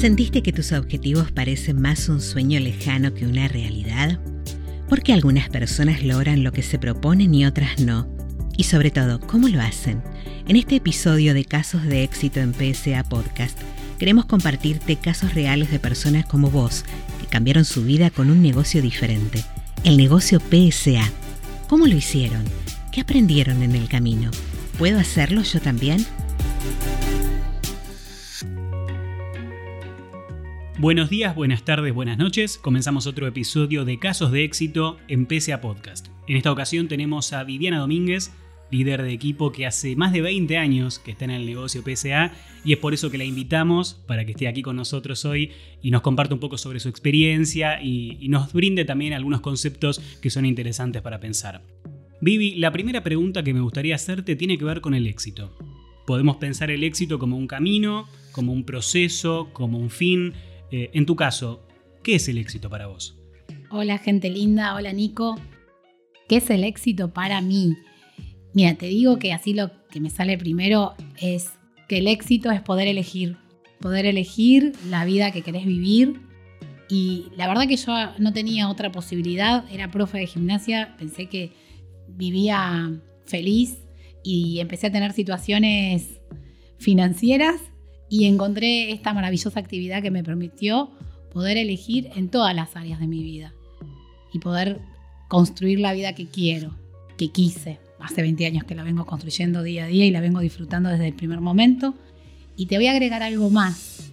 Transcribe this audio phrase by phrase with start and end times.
[0.00, 4.18] ¿Sentiste que tus objetivos parecen más un sueño lejano que una realidad?
[4.88, 8.08] ¿Por qué algunas personas logran lo que se proponen y otras no?
[8.56, 10.02] Y sobre todo, ¿cómo lo hacen?
[10.48, 13.58] En este episodio de Casos de Éxito en PSA Podcast,
[13.98, 16.86] queremos compartirte casos reales de personas como vos
[17.20, 19.44] que cambiaron su vida con un negocio diferente,
[19.84, 21.12] el negocio PSA.
[21.68, 22.44] ¿Cómo lo hicieron?
[22.90, 24.30] ¿Qué aprendieron en el camino?
[24.78, 26.06] ¿Puedo hacerlo yo también?
[30.80, 32.56] Buenos días, buenas tardes, buenas noches.
[32.56, 36.08] Comenzamos otro episodio de Casos de Éxito en PSA Podcast.
[36.26, 38.32] En esta ocasión tenemos a Viviana Domínguez,
[38.70, 42.32] líder de equipo que hace más de 20 años que está en el negocio PSA
[42.64, 45.50] y es por eso que la invitamos para que esté aquí con nosotros hoy
[45.82, 50.00] y nos comparta un poco sobre su experiencia y, y nos brinde también algunos conceptos
[50.22, 51.62] que son interesantes para pensar.
[52.22, 55.54] Vivi, la primera pregunta que me gustaría hacerte tiene que ver con el éxito.
[56.06, 60.32] Podemos pensar el éxito como un camino, como un proceso, como un fin.
[60.70, 61.66] Eh, en tu caso,
[62.02, 63.18] ¿qué es el éxito para vos?
[63.70, 65.36] Hola gente linda, hola Nico.
[66.28, 67.76] ¿Qué es el éxito para mí?
[68.54, 71.50] Mira, te digo que así lo que me sale primero es
[71.88, 73.36] que el éxito es poder elegir,
[73.80, 76.20] poder elegir la vida que querés vivir.
[76.88, 81.52] Y la verdad que yo no tenía otra posibilidad, era profe de gimnasia, pensé que
[82.08, 82.90] vivía
[83.26, 83.78] feliz
[84.22, 86.20] y empecé a tener situaciones
[86.78, 87.60] financieras
[88.10, 90.90] y encontré esta maravillosa actividad que me permitió
[91.32, 93.54] poder elegir en todas las áreas de mi vida
[94.32, 94.80] y poder
[95.28, 96.76] construir la vida que quiero,
[97.16, 97.78] que quise.
[98.00, 101.06] Hace 20 años que la vengo construyendo día a día y la vengo disfrutando desde
[101.06, 101.94] el primer momento.
[102.56, 104.10] Y te voy a agregar algo más.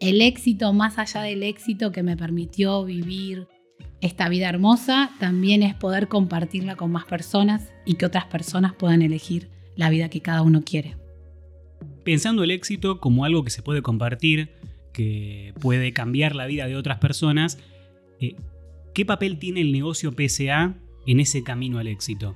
[0.00, 3.46] El éxito, más allá del éxito que me permitió vivir
[4.00, 9.02] esta vida hermosa, también es poder compartirla con más personas y que otras personas puedan
[9.02, 10.96] elegir la vida que cada uno quiere
[12.08, 14.48] pensando el éxito como algo que se puede compartir,
[14.94, 17.58] que puede cambiar la vida de otras personas,
[18.18, 18.34] eh,
[18.94, 20.74] ¿qué papel tiene el negocio PSA
[21.06, 22.34] en ese camino al éxito?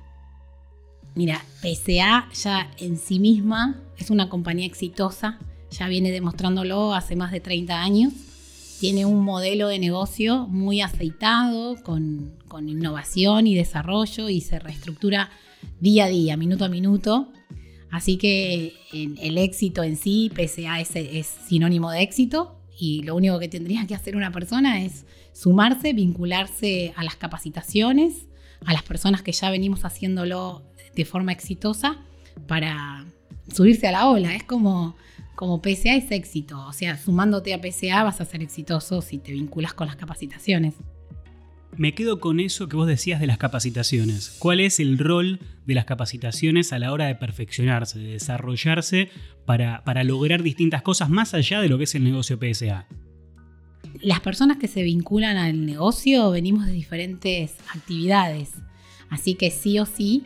[1.15, 5.39] Mira, PSA ya en sí misma es una compañía exitosa,
[5.71, 8.13] ya viene demostrándolo hace más de 30 años.
[8.79, 15.31] Tiene un modelo de negocio muy aceitado, con, con innovación y desarrollo y se reestructura
[15.79, 17.33] día a día, minuto a minuto.
[17.93, 23.47] Así que el éxito en sí, PSA es, sinónimo de éxito y lo único que
[23.47, 28.25] tendría que hacer una persona es sumarse, vincularse a las capacitaciones,
[28.65, 30.63] a las personas que ya venimos haciéndolo
[30.95, 31.99] de forma exitosa
[32.47, 33.05] para
[33.53, 34.33] subirse a la ola.
[34.33, 34.95] Es como,
[35.35, 39.33] como PSA es éxito, o sea, sumándote a PSA vas a ser exitoso si te
[39.33, 40.73] vinculas con las capacitaciones.
[41.75, 44.35] Me quedo con eso que vos decías de las capacitaciones.
[44.37, 49.09] ¿Cuál es el rol de las capacitaciones a la hora de perfeccionarse, de desarrollarse
[49.45, 52.87] para, para lograr distintas cosas más allá de lo que es el negocio PSA?
[54.01, 58.51] Las personas que se vinculan al negocio venimos de diferentes actividades.
[59.09, 60.23] Así que sí o sí,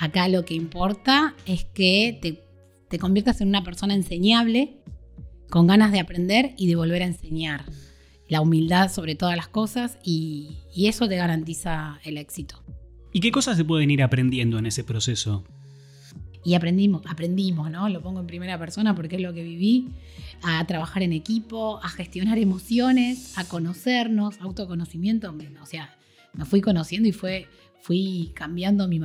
[0.00, 2.42] acá lo que importa es que te,
[2.88, 4.78] te conviertas en una persona enseñable,
[5.48, 7.64] con ganas de aprender y de volver a enseñar
[8.28, 12.62] la humildad sobre todas las cosas y, eso te garantiza el éxito.
[13.12, 15.44] ¿Y qué cosas se pueden ir aprendiendo en ese proceso?
[16.44, 17.88] Y aprendimos, aprendimos, ¿no?
[17.88, 19.88] Lo pongo en primera persona porque es lo que viví,
[20.42, 25.97] a trabajar en equipo, a gestionar emociones, a conocernos, autoconocimiento, o sea,
[26.34, 27.48] me fui conociendo y fue
[27.80, 29.00] fui cambiando mi,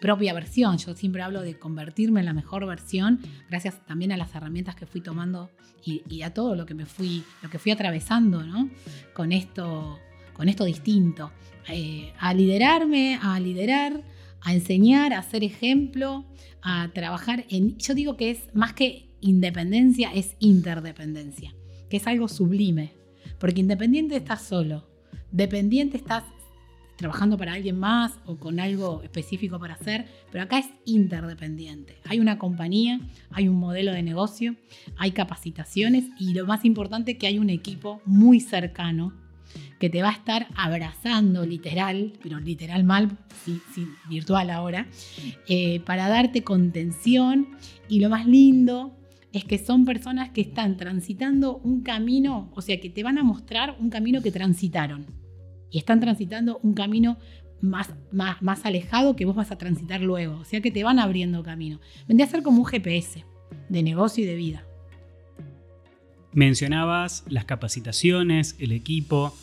[0.00, 0.78] propia versión.
[0.78, 4.86] Yo siempre hablo de convertirme en la mejor versión, gracias también a las herramientas que
[4.86, 5.50] fui tomando
[5.84, 8.70] y, a todo lo que me fui, lo que fui atravesando, ¿no?
[9.14, 9.98] Con esto,
[10.34, 11.32] con esto distinto.
[11.68, 14.02] Eh, a liderarme, a liderar,
[14.40, 16.24] a enseñar, a ser ejemplo,
[16.62, 17.76] a trabajar en.
[17.78, 21.54] Yo digo que es más que independencia, es interdependencia,
[21.90, 22.92] que es algo sublime.
[23.38, 24.86] Porque independiente estás solo,
[25.32, 26.22] dependiente estás
[27.02, 31.98] trabajando para alguien más o con algo específico para hacer, pero acá es interdependiente.
[32.04, 33.00] Hay una compañía,
[33.30, 34.54] hay un modelo de negocio,
[34.96, 39.12] hay capacitaciones y lo más importante que hay un equipo muy cercano
[39.80, 43.60] que te va a estar abrazando literal, pero literal mal, sí,
[44.08, 44.86] virtual ahora,
[45.48, 47.48] eh, para darte contención
[47.88, 48.96] y lo más lindo
[49.32, 53.24] es que son personas que están transitando un camino, o sea, que te van a
[53.24, 55.21] mostrar un camino que transitaron
[55.72, 57.18] y están transitando un camino
[57.60, 60.38] más, más, más alejado que vos vas a transitar luego.
[60.38, 61.80] O sea que te van abriendo camino.
[62.06, 63.24] Vendría a ser como un GPS
[63.68, 64.64] de negocio y de vida.
[66.32, 69.34] Mencionabas las capacitaciones, el equipo.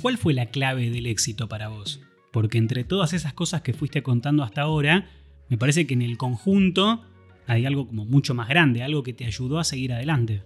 [0.00, 2.00] ¿Cuál fue la clave del éxito para vos?
[2.32, 5.08] Porque entre todas esas cosas que fuiste contando hasta ahora,
[5.48, 7.02] me parece que en el conjunto
[7.46, 10.42] hay algo como mucho más grande, algo que te ayudó a seguir adelante.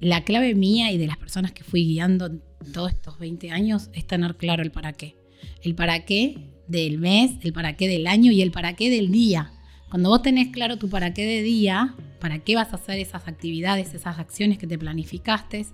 [0.00, 2.30] la clave mía y de las personas que fui guiando
[2.64, 5.16] todos estos 20 años es tener claro el para qué.
[5.62, 6.36] El para qué
[6.68, 9.52] del mes, el para qué del año y el para qué del día.
[9.90, 13.28] Cuando vos tenés claro tu para qué de día, para qué vas a hacer esas
[13.28, 15.66] actividades, esas acciones que te planificaste,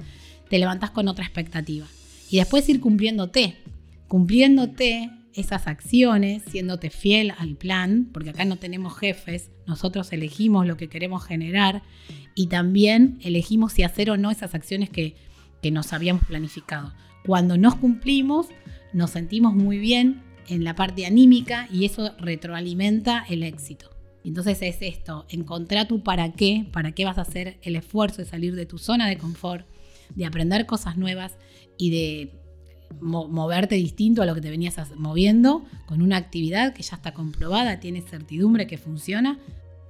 [0.48, 1.86] te levantás con otra expectativa.
[2.30, 3.56] Y después ir cumpliéndote,
[4.08, 10.76] cumpliéndote esas acciones, siéndote fiel al plan, porque acá no tenemos jefes, nosotros elegimos lo
[10.76, 11.82] que queremos generar
[12.34, 15.14] y también elegimos si hacer o no esas acciones que,
[15.62, 16.92] que nos habíamos planificado.
[17.24, 18.46] Cuando nos cumplimos,
[18.92, 23.90] nos sentimos muy bien en la parte anímica y eso retroalimenta el éxito.
[24.24, 28.28] Entonces es esto, encontrar tu para qué, para qué vas a hacer el esfuerzo de
[28.28, 29.66] salir de tu zona de confort,
[30.14, 31.36] de aprender cosas nuevas
[31.76, 32.32] y de
[33.00, 37.80] moverte distinto a lo que te venías moviendo con una actividad que ya está comprobada,
[37.80, 39.38] tiene certidumbre que funciona.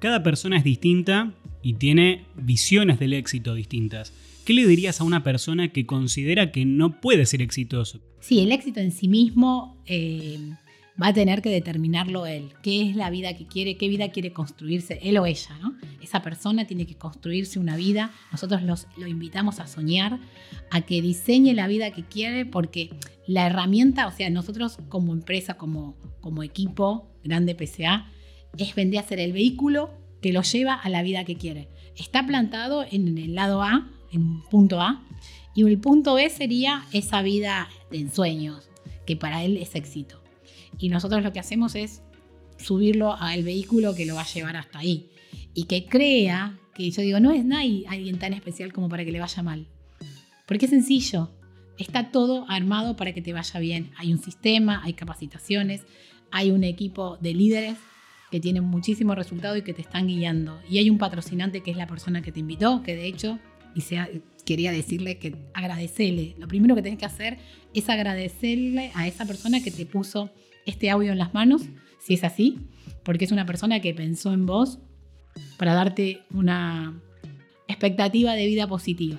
[0.00, 1.32] Cada persona es distinta
[1.62, 4.12] y tiene visiones del éxito distintas.
[4.48, 8.00] ¿Qué le dirías a una persona que considera que no puede ser exitoso?
[8.20, 10.38] Sí, el éxito en sí mismo eh,
[10.98, 12.54] va a tener que determinarlo él.
[12.62, 13.76] ¿Qué es la vida que quiere?
[13.76, 15.58] ¿Qué vida quiere construirse él o ella?
[15.60, 15.76] ¿no?
[16.00, 18.10] Esa persona tiene que construirse una vida.
[18.32, 20.18] Nosotros los, lo invitamos a soñar,
[20.70, 22.88] a que diseñe la vida que quiere, porque
[23.26, 28.10] la herramienta, o sea, nosotros como empresa, como, como equipo grande PCA,
[28.56, 29.90] es vender a ser el vehículo
[30.22, 31.68] que lo lleva a la vida que quiere.
[31.96, 35.02] Está plantado en el lado A, en un punto A,
[35.54, 38.68] y el punto B sería esa vida de ensueños,
[39.06, 40.18] que para él es éxito
[40.78, 42.02] y nosotros lo que hacemos es
[42.56, 45.10] subirlo al vehículo que lo va a llevar hasta ahí.
[45.54, 49.12] Y que crea que yo digo, no es nadie alguien tan especial como para que
[49.12, 49.66] le vaya mal.
[50.46, 51.30] Porque es sencillo.
[51.78, 53.90] Está todo armado para que te vaya bien.
[53.96, 55.82] Hay un sistema, hay capacitaciones,
[56.30, 57.76] hay un equipo de líderes
[58.30, 60.60] que tienen muchísimo resultado y que te están guiando.
[60.68, 63.38] Y hay un patrocinante que es la persona que te invitó, que de hecho,
[63.78, 66.34] y quería decirle que agradecele.
[66.38, 67.38] Lo primero que tenés que hacer
[67.74, 70.30] es agradecerle a esa persona que te puso
[70.66, 71.62] este audio en las manos,
[72.00, 72.58] si es así,
[73.04, 74.78] porque es una persona que pensó en vos
[75.56, 77.00] para darte una
[77.68, 79.18] expectativa de vida positiva,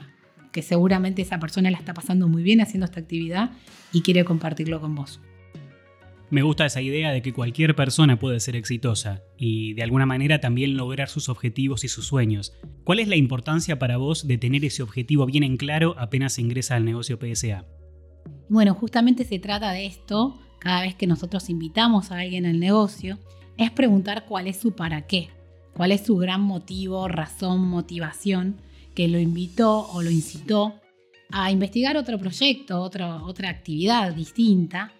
[0.52, 3.52] que seguramente esa persona la está pasando muy bien haciendo esta actividad
[3.94, 5.20] y quiere compartirlo con vos.
[6.32, 10.40] Me gusta esa idea de que cualquier persona puede ser exitosa y de alguna manera
[10.40, 12.54] también lograr sus objetivos y sus sueños.
[12.84, 16.76] ¿Cuál es la importancia para vos de tener ese objetivo bien en claro apenas ingresa
[16.76, 17.66] al negocio PSA?
[18.48, 23.18] Bueno, justamente se trata de esto, cada vez que nosotros invitamos a alguien al negocio,
[23.58, 25.30] es preguntar cuál es su para qué,
[25.74, 28.62] cuál es su gran motivo, razón, motivación
[28.94, 30.76] que lo invitó o lo incitó
[31.32, 34.94] a investigar otro proyecto, otra otra actividad distinta.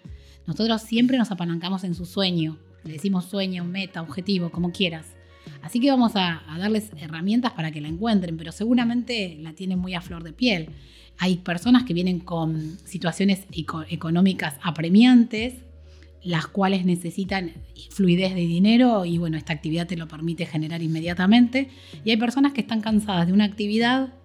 [0.50, 5.06] Nosotros siempre nos apalancamos en su sueño, le decimos sueño, meta, objetivo, como quieras.
[5.62, 9.94] Así que vamos a, darles herramientas para que la encuentren, pero seguramente la tienen muy
[9.94, 10.70] a flor de piel.
[11.20, 13.46] Hay personas que vienen con situaciones
[13.90, 15.54] económicas apremiantes,
[16.24, 17.54] las cuales necesitan
[17.92, 21.70] fluidez de dinero y bueno, esta actividad te lo permite generar inmediatamente.
[22.04, 24.16] Y hay personas que están cansadas de una actividad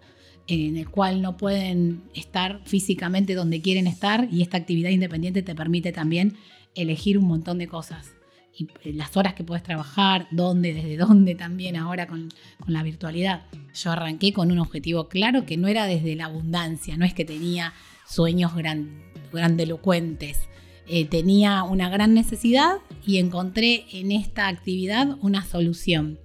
[0.46, 5.54] en la cual no pueden estar físicamente donde quieren estar y esta actividad independiente te
[5.54, 6.36] permite también
[6.74, 8.14] elegir un montón de cosas
[8.56, 12.28] y eh, las horas que puedes trabajar, dónde, desde dónde también ahora con,
[12.66, 13.42] la virtualidad.
[13.74, 17.24] Yo arranqué con un objetivo claro que no era desde la abundancia, no es que
[17.24, 17.74] tenía
[18.08, 20.38] sueños gran, grandelocuentes.
[20.86, 26.20] Eh, tenía una gran necesidad y encontré en esta actividad una solución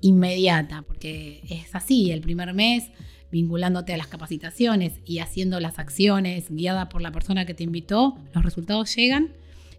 [0.00, 2.90] inmediata, porque es así, el primer mes
[3.34, 8.16] vinculándote a las capacitaciones y haciendo las acciones guiada por la persona que te invitó,
[8.32, 9.32] los resultados llegan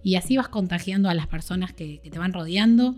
[0.03, 2.95] y así vas contagiando a las personas que, te van rodeando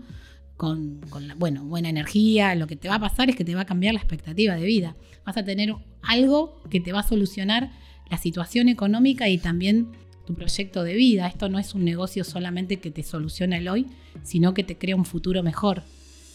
[0.56, 2.56] con, la, bueno, buena energía.
[2.56, 4.64] Lo que te va a pasar es que te va a cambiar la expectativa de
[4.66, 4.96] vida.
[5.24, 7.70] Vas a tener algo que te va a solucionar
[8.10, 9.92] la situación económica y también
[10.26, 11.28] tu proyecto de vida.
[11.28, 13.86] Esto no es un negocio solamente que te soluciona el hoy,
[14.24, 15.84] sino que te crea un futuro mejor.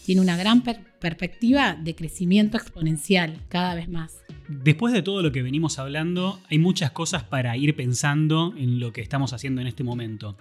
[0.04, 4.22] Tiene una gran perspectiva de crecimiento exponencial cada vez más.
[4.48, 8.92] Después de todo lo que venimos hablando, hay muchas cosas para ir pensando en lo
[8.92, 10.36] que estamos haciendo en este momento.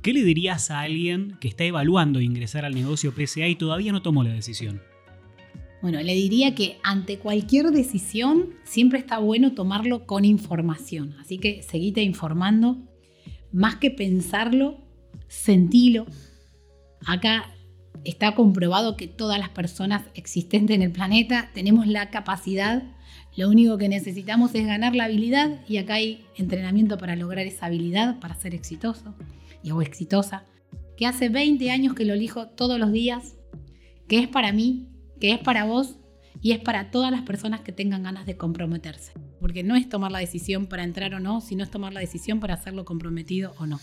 [0.00, 4.00] ¿Qué le dirías a alguien que está evaluando ingresar al negocio PSA y todavía no
[4.00, 4.80] tomó la decisión?
[5.82, 11.16] Bueno, le diría que ante cualquier decisión siempre está bueno tomarlo con información.
[11.18, 12.78] Así que seguite informando.
[13.50, 14.78] Más que pensarlo,
[15.26, 16.06] sentilo.
[17.04, 17.52] Acá
[18.04, 22.82] está comprobado que todas las personas existentes en el planeta tenemos la capacidad.
[23.36, 27.66] Lo único que necesitamos es ganar la habilidad y acá hay entrenamiento para lograr esa
[27.66, 29.14] habilidad, para ser exitoso
[29.62, 30.44] y o exitosa,
[30.96, 33.36] que hace 20 años que lo elijo todos los días,
[34.08, 34.88] que es para mí,
[35.20, 35.96] que es para vos
[36.42, 39.12] y es para todas las personas que tengan ganas de comprometerse.
[39.40, 42.40] Porque no es tomar la decisión para entrar o no, sino es tomar la decisión
[42.40, 43.78] para hacerlo comprometido o no.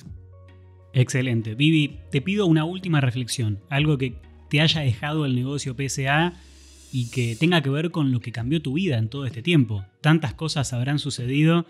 [0.94, 1.56] Excelente.
[1.56, 4.16] Vivi, te pido una última reflexión, algo que
[4.50, 6.34] te haya dejado el negocio PSA
[6.92, 9.86] y que tenga que ver con lo que cambió tu vida en todo este tiempo.
[10.02, 11.66] Tantas cosas habrán sucedido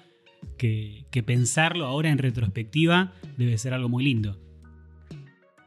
[0.57, 4.39] que, pensarlo ahora en retrospectiva debe ser algo muy lindo.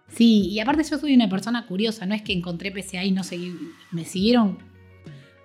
[0.08, 3.22] Sí, y aparte yo soy una persona curiosa, no es que encontré PSA y no
[3.22, 3.54] seguí,
[3.92, 4.58] me siguieron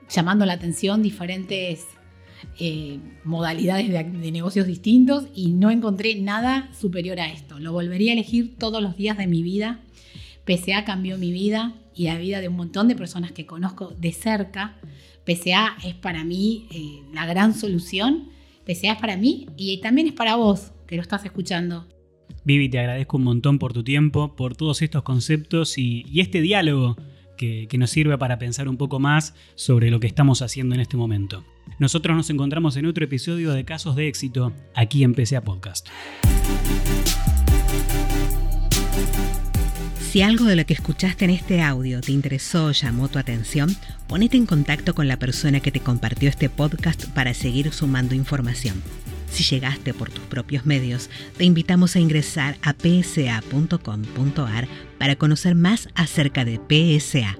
[0.09, 1.85] llamando la atención diferentes
[2.57, 7.59] eh, modalidades de, negocios distintos y no encontré nada superior a esto.
[7.59, 9.81] Lo volvería a elegir todos los días de mi vida.
[10.45, 14.13] PSA cambió mi vida y la vida de un montón de personas que conozco de
[14.13, 14.77] cerca.
[15.25, 18.29] PSA es para mí eh, la gran solución.
[18.65, 21.85] PSA es para mí y también es para vos que lo estás escuchando.
[22.45, 26.95] Vivi, te agradezco un montón por tu tiempo, por todos estos conceptos y, este diálogo
[27.37, 30.81] que, que, nos sirve para pensar un poco más sobre lo que estamos haciendo en
[30.81, 31.43] este momento.
[31.79, 35.87] Nosotros nos encontramos en otro episodio de Casos de Éxito aquí en PCA Podcast.
[39.99, 43.75] Si algo de lo que escuchaste en este audio te interesó o llamó tu atención,
[44.07, 48.81] ponete en contacto con la persona que te compartió este podcast para seguir sumando información.
[49.29, 55.89] Si llegaste por tus propios medios, te invitamos a ingresar a psa.com.ar para conocer más
[55.95, 57.35] acerca de PSA